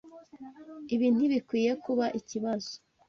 [0.93, 2.73] Ibi ntibikwiye kuba ikibazo.